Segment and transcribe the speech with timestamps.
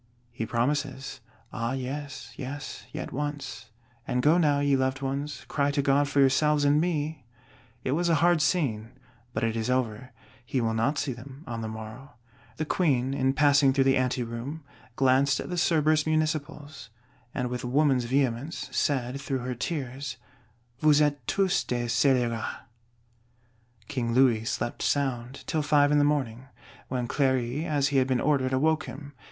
[0.31, 1.19] He promises:
[1.53, 3.69] Ah yes, yes; yet once;
[4.07, 7.23] and go now, ye loved ones; cry to God for yourselves and me!
[7.83, 8.93] It was a hard scene,
[9.31, 10.09] but it is over.
[10.43, 12.13] He will not see them on the morrow.
[12.57, 14.63] The Queen, in passing through the ante room,
[14.95, 16.89] glanced at the Cerberus Municipals;
[17.31, 20.17] and with woman's vehemence, said through her tears,
[20.79, 22.61] "Vous êtes tous des scélérats".
[23.87, 26.47] King Louis slept sound, till five in the morning,
[26.87, 29.13] when Cléry, as he had been ordered, awoke him.